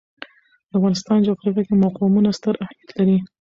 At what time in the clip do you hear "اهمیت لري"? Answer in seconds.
2.63-3.17